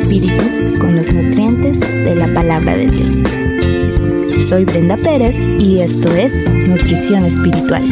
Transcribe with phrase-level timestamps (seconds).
[0.00, 4.46] espíritu con los nutrientes de la palabra de Dios.
[4.46, 7.82] Soy Brenda Pérez y esto es Nutrición Espiritual.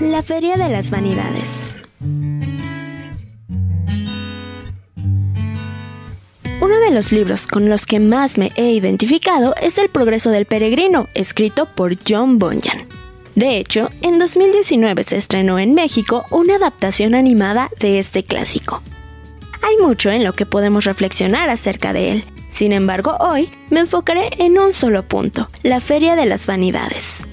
[0.00, 1.71] La Feria de las Vanidades.
[6.94, 11.66] Los libros con los que más me he identificado es El progreso del peregrino, escrito
[11.66, 12.86] por John Bunyan.
[13.34, 18.82] De hecho, en 2019 se estrenó en México una adaptación animada de este clásico.
[19.62, 22.24] Hay mucho en lo que podemos reflexionar acerca de él.
[22.50, 27.26] Sin embargo, hoy me enfocaré en un solo punto, la Feria de las Vanidades.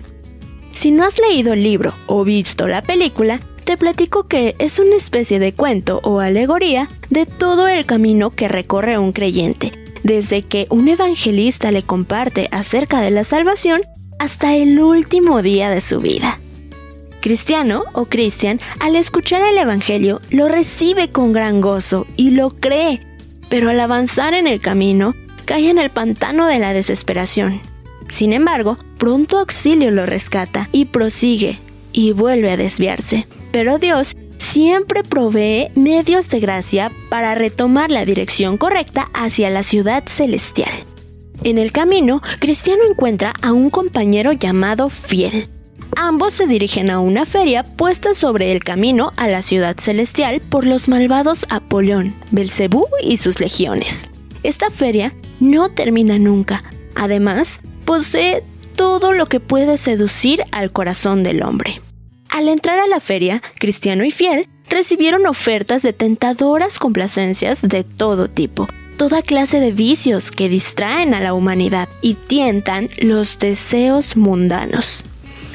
[0.73, 4.95] Si no has leído el libro o visto la película, te platico que es una
[4.95, 10.65] especie de cuento o alegoría de todo el camino que recorre un creyente, desde que
[10.71, 13.83] un evangelista le comparte acerca de la salvación
[14.17, 16.39] hasta el último día de su vida.
[17.21, 23.05] Cristiano o Cristian, al escuchar el Evangelio, lo recibe con gran gozo y lo cree,
[23.49, 25.13] pero al avanzar en el camino,
[25.45, 27.61] cae en el pantano de la desesperación.
[28.07, 31.59] Sin embargo, pronto auxilio lo rescata y prosigue
[31.93, 33.27] y vuelve a desviarse.
[33.51, 40.03] Pero Dios siempre provee medios de gracia para retomar la dirección correcta hacia la ciudad
[40.05, 40.71] celestial.
[41.43, 45.47] En el camino, Cristiano encuentra a un compañero llamado Fiel.
[45.95, 50.65] Ambos se dirigen a una feria puesta sobre el camino a la ciudad celestial por
[50.65, 54.07] los malvados Apolión, Belcebú y sus legiones.
[54.43, 56.63] Esta feria no termina nunca.
[56.95, 58.43] Además, posee
[58.75, 61.81] todo lo que puede seducir al corazón del hombre.
[62.29, 68.27] Al entrar a la feria, Cristiano y Fiel recibieron ofertas de tentadoras complacencias de todo
[68.27, 68.67] tipo,
[68.97, 75.03] toda clase de vicios que distraen a la humanidad y tientan los deseos mundanos.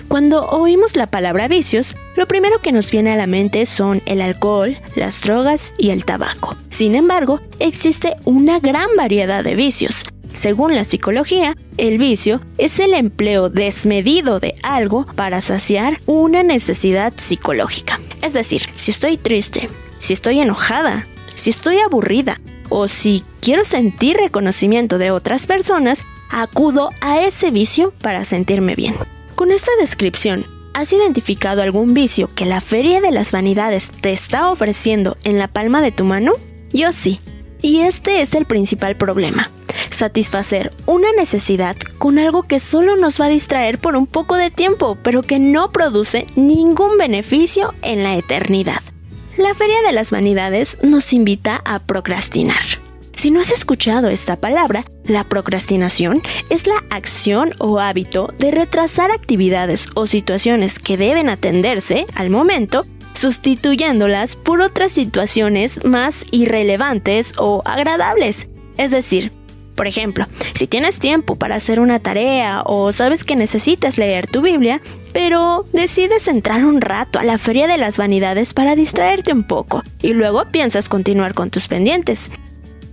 [0.08, 4.20] Cuando oímos la palabra vicios, lo primero que nos viene a la mente son el
[4.20, 6.56] alcohol, las drogas y el tabaco.
[6.70, 12.94] Sin embargo, existe una gran variedad de vicios, según la psicología, el vicio es el
[12.94, 18.00] empleo desmedido de algo para saciar una necesidad psicológica.
[18.22, 19.68] Es decir, si estoy triste,
[20.00, 26.90] si estoy enojada, si estoy aburrida o si quiero sentir reconocimiento de otras personas, acudo
[27.00, 28.94] a ese vicio para sentirme bien.
[29.34, 34.50] Con esta descripción, ¿has identificado algún vicio que la Feria de las Vanidades te está
[34.50, 36.32] ofreciendo en la palma de tu mano?
[36.72, 37.20] Yo sí.
[37.62, 39.50] Y este es el principal problema
[39.94, 44.50] satisfacer una necesidad con algo que solo nos va a distraer por un poco de
[44.50, 48.82] tiempo, pero que no produce ningún beneficio en la eternidad.
[49.36, 52.62] La Feria de las Vanidades nos invita a procrastinar.
[53.16, 59.10] Si no has escuchado esta palabra, la procrastinación es la acción o hábito de retrasar
[59.10, 67.62] actividades o situaciones que deben atenderse al momento, sustituyéndolas por otras situaciones más irrelevantes o
[67.64, 68.48] agradables.
[68.76, 69.32] Es decir,
[69.74, 74.40] por ejemplo, si tienes tiempo para hacer una tarea o sabes que necesitas leer tu
[74.40, 74.80] Biblia,
[75.12, 79.82] pero decides entrar un rato a la feria de las vanidades para distraerte un poco
[80.02, 82.30] y luego piensas continuar con tus pendientes.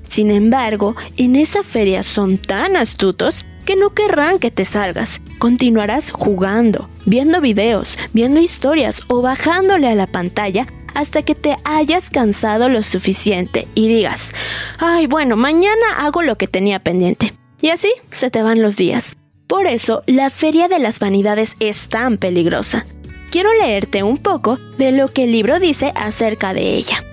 [0.07, 5.21] Sin embargo, en esa feria son tan astutos que no querrán que te salgas.
[5.37, 12.09] Continuarás jugando, viendo videos, viendo historias o bajándole a la pantalla hasta que te hayas
[12.09, 14.31] cansado lo suficiente y digas,
[14.79, 17.33] ay bueno, mañana hago lo que tenía pendiente.
[17.61, 19.17] Y así se te van los días.
[19.47, 22.85] Por eso, la Feria de las Vanidades es tan peligrosa.
[23.31, 27.03] Quiero leerte un poco de lo que el libro dice acerca de ella.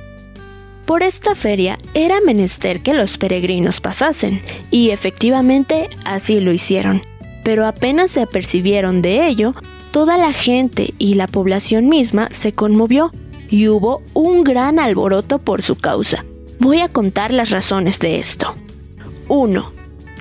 [0.89, 4.41] Por esta feria era menester que los peregrinos pasasen,
[4.71, 7.03] y efectivamente así lo hicieron.
[7.45, 9.55] Pero apenas se apercibieron de ello,
[9.91, 13.13] toda la gente y la población misma se conmovió
[13.51, 16.25] y hubo un gran alboroto por su causa.
[16.59, 18.55] Voy a contar las razones de esto.
[19.29, 19.73] 1.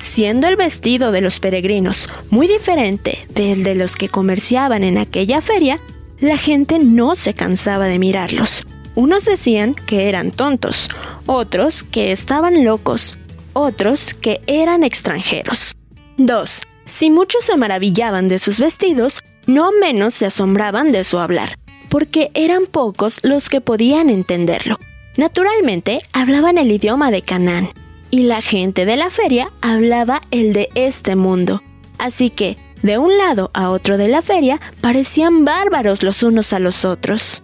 [0.01, 5.41] Siendo el vestido de los peregrinos muy diferente del de los que comerciaban en aquella
[5.41, 5.79] feria,
[6.19, 8.63] la gente no se cansaba de mirarlos.
[8.95, 10.89] Unos decían que eran tontos,
[11.25, 13.18] otros que estaban locos,
[13.53, 15.75] otros que eran extranjeros.
[16.18, 16.62] 2.
[16.85, 21.57] Si muchos se maravillaban de sus vestidos, no menos se asombraban de su hablar
[21.89, 24.77] porque eran pocos los que podían entenderlo.
[25.15, 27.69] Naturalmente, hablaban el idioma de Canaán,
[28.11, 31.61] y la gente de la feria hablaba el de este mundo.
[31.97, 36.59] Así que, de un lado a otro de la feria, parecían bárbaros los unos a
[36.59, 37.41] los otros.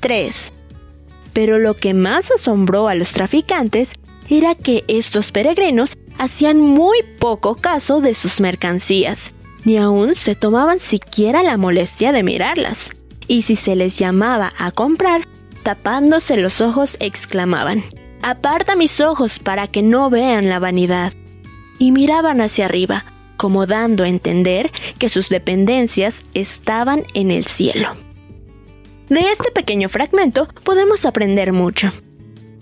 [0.00, 0.52] 3.
[1.32, 3.92] Pero lo que más asombró a los traficantes
[4.30, 10.80] era que estos peregrinos hacían muy poco caso de sus mercancías, ni aún se tomaban
[10.80, 12.92] siquiera la molestia de mirarlas.
[13.28, 15.28] Y si se les llamaba a comprar,
[15.62, 17.84] tapándose los ojos exclamaban,
[18.22, 21.12] Aparta mis ojos para que no vean la vanidad.
[21.78, 23.04] Y miraban hacia arriba,
[23.36, 27.88] como dando a entender que sus dependencias estaban en el cielo.
[29.08, 31.92] De este pequeño fragmento podemos aprender mucho.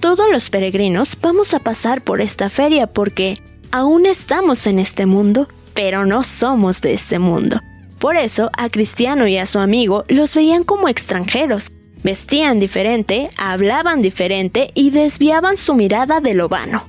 [0.01, 3.39] Todos los peregrinos vamos a pasar por esta feria porque
[3.73, 7.61] aún estamos en este mundo, pero no somos de este mundo.
[7.99, 11.71] Por eso a Cristiano y a su amigo los veían como extranjeros.
[12.03, 16.85] Vestían diferente, hablaban diferente y desviaban su mirada de lo vano.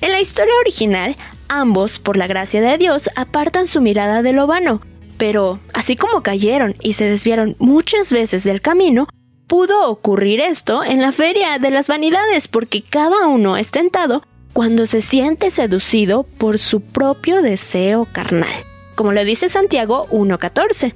[0.00, 1.16] En la historia original,
[1.48, 4.80] ambos, por la gracia de Dios, apartan su mirada de lo vano
[5.18, 9.08] pero, así como cayeron y se desviaron muchas veces del camino,
[9.48, 14.22] pudo ocurrir esto en la feria de las vanidades porque cada uno es tentado
[14.52, 18.54] cuando se siente seducido por su propio deseo carnal,
[18.98, 20.92] como lo dice Santiago 1.14.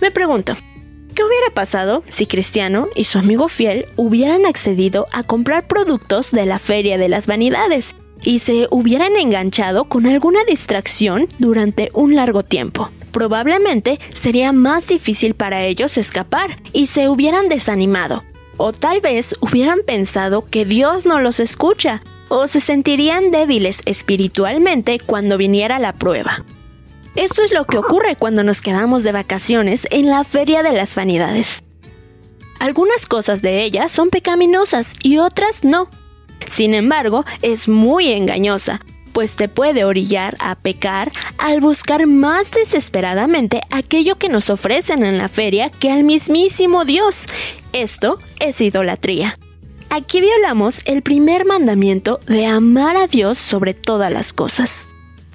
[0.00, 0.56] Me pregunto,
[1.14, 6.44] ¿qué hubiera pasado si Cristiano y su amigo fiel hubieran accedido a comprar productos de
[6.44, 7.94] la feria de las vanidades
[8.24, 12.90] y se hubieran enganchado con alguna distracción durante un largo tiempo?
[13.12, 18.22] probablemente sería más difícil para ellos escapar y se hubieran desanimado.
[18.56, 25.00] O tal vez hubieran pensado que Dios no los escucha, o se sentirían débiles espiritualmente
[25.04, 26.44] cuando viniera la prueba.
[27.16, 30.94] Esto es lo que ocurre cuando nos quedamos de vacaciones en la Feria de las
[30.94, 31.64] Vanidades.
[32.60, 35.88] Algunas cosas de ella son pecaminosas y otras no.
[36.46, 38.80] Sin embargo, es muy engañosa,
[39.12, 45.18] pues te puede orillar a pecar al buscar más desesperadamente aquello que nos ofrecen en
[45.18, 47.26] la feria que al mismísimo Dios.
[47.72, 49.36] Esto es idolatría.
[49.88, 54.86] Aquí violamos el primer mandamiento de amar a Dios sobre todas las cosas.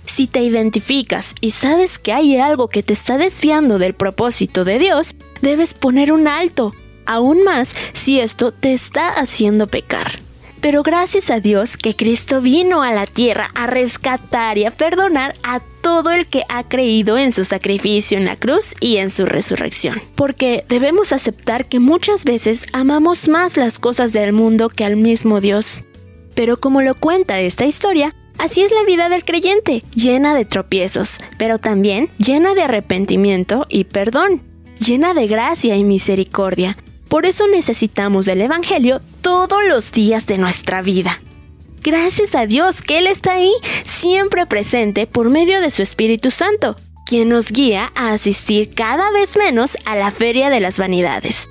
[0.05, 4.79] Si te identificas y sabes que hay algo que te está desviando del propósito de
[4.79, 6.73] Dios, debes poner un alto,
[7.05, 10.19] aún más si esto te está haciendo pecar.
[10.61, 15.35] Pero gracias a Dios que Cristo vino a la tierra a rescatar y a perdonar
[15.43, 19.27] a todo el que ha creído en su sacrificio en la cruz y en su
[19.27, 20.01] resurrección.
[20.15, 25.39] Porque debemos aceptar que muchas veces amamos más las cosas del mundo que al mismo
[25.39, 25.83] Dios.
[26.33, 31.19] Pero como lo cuenta esta historia, Así es la vida del creyente, llena de tropiezos,
[31.37, 34.43] pero también llena de arrepentimiento y perdón,
[34.79, 36.77] llena de gracia y misericordia,
[37.07, 41.21] por eso necesitamos del Evangelio todos los días de nuestra vida.
[41.81, 43.51] Gracias a Dios que Él está ahí,
[43.85, 49.37] siempre presente por medio de su Espíritu Santo, quien nos guía a asistir cada vez
[49.37, 51.47] menos a la Feria de las Vanidades.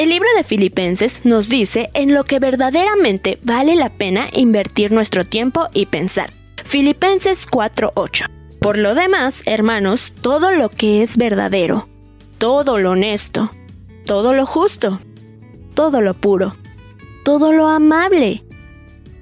[0.00, 5.26] El libro de Filipenses nos dice en lo que verdaderamente vale la pena invertir nuestro
[5.26, 6.30] tiempo y pensar.
[6.64, 8.24] Filipenses 4:8.
[8.62, 11.86] Por lo demás, hermanos, todo lo que es verdadero,
[12.38, 13.50] todo lo honesto,
[14.06, 15.02] todo lo justo,
[15.74, 16.56] todo lo puro,
[17.22, 18.42] todo lo amable,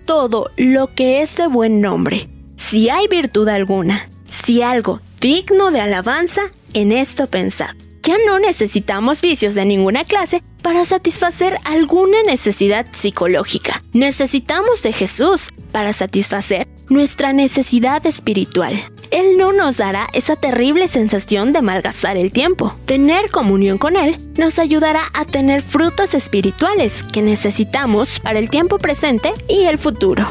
[0.05, 2.29] todo lo que es de buen nombre.
[2.57, 7.75] Si hay virtud alguna, si algo digno de alabanza, en esto pensad.
[8.09, 13.83] Ya no necesitamos vicios de ninguna clase para satisfacer alguna necesidad psicológica.
[13.93, 18.73] Necesitamos de Jesús para satisfacer nuestra necesidad espiritual.
[19.11, 22.75] Él no nos dará esa terrible sensación de malgastar el tiempo.
[22.87, 28.79] Tener comunión con Él nos ayudará a tener frutos espirituales que necesitamos para el tiempo
[28.79, 30.27] presente y el futuro.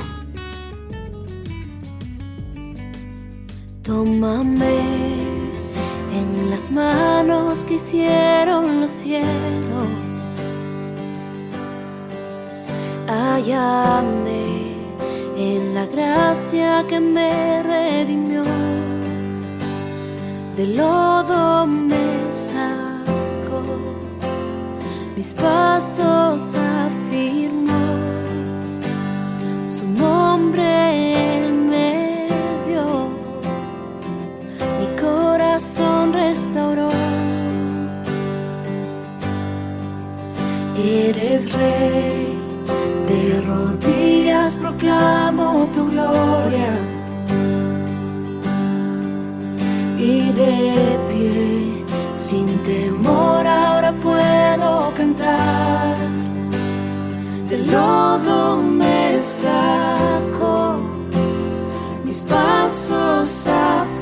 [3.83, 5.26] Tómame
[6.17, 9.87] en las manos que hicieron los cielos.
[13.07, 14.73] Hállame
[15.37, 18.43] en la gracia que me redimió.
[20.55, 23.61] De lodo me sacó,
[25.15, 27.85] mis pasos afirmó,
[29.69, 30.16] su nombre
[57.49, 60.81] del lodo me saco
[62.03, 63.96] mis pasos afirmo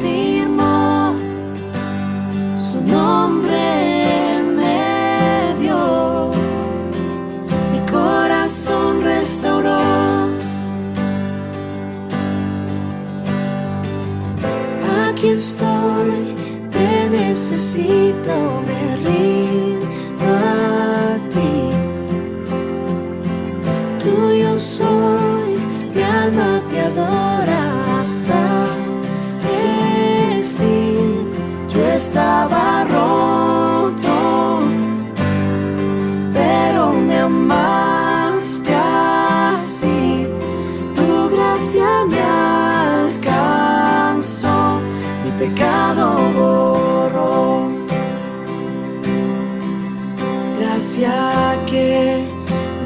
[50.96, 52.24] iglesia que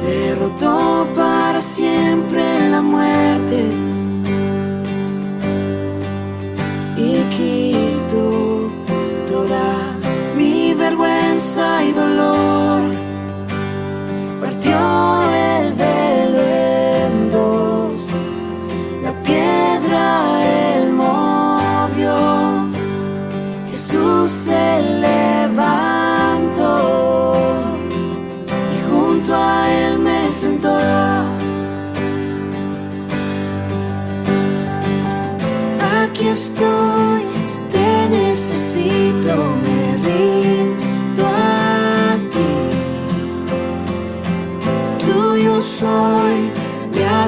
[0.04, 3.79] derrotó para siempre la muerte.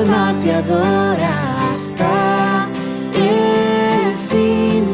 [0.02, 2.68] alma te adora hasta
[3.14, 4.85] el fin.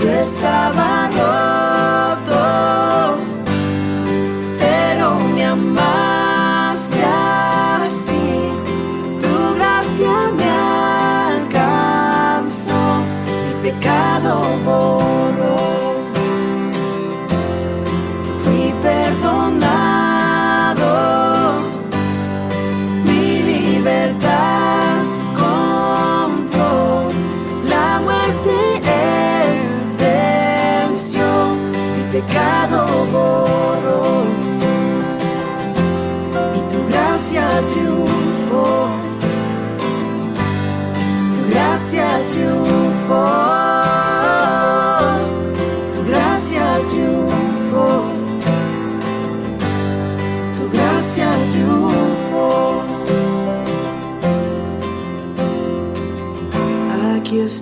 [0.00, 1.05] Yo estaba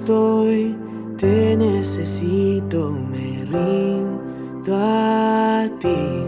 [0.04, 0.76] estoy,
[1.16, 6.26] te necesito, me rindo a ti.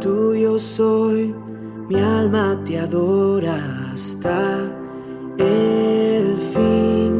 [0.00, 1.34] Tuyo soy,
[1.90, 3.58] mi alma te adora
[3.92, 4.60] hasta
[5.36, 7.12] el fin.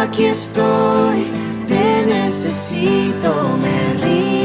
[0.00, 1.26] Aquí estoy,
[1.66, 4.35] te necesito, me rindo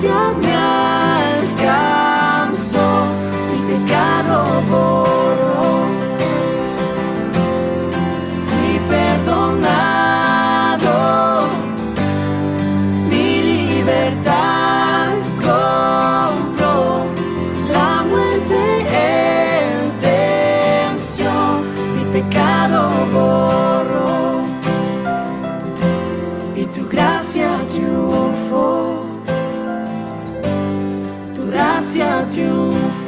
[0.00, 0.49] 怎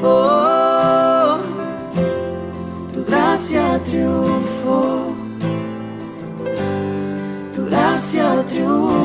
[0.03, 1.39] triunfo,
[2.93, 5.15] tu gracia triunfo,
[7.55, 9.02] tu gracia triunfo.